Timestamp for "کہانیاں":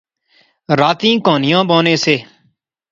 1.25-1.63